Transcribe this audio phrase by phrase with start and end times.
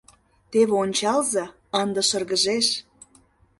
[0.51, 1.45] —Теве ончалза,
[1.81, 2.67] ынде шыргыжеш.